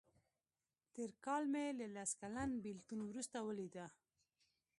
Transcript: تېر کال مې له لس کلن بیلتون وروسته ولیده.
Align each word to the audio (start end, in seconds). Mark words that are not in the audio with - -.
تېر 0.93 1.11
کال 1.25 1.43
مې 1.51 1.65
له 1.79 1.87
لس 1.95 2.11
کلن 2.21 2.49
بیلتون 2.63 2.99
وروسته 3.03 3.37
ولیده. 3.47 3.85